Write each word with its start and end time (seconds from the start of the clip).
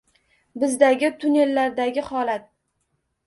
Bizdagi 0.63 1.11
tunnellardagi 1.23 2.05
holat! 2.09 2.47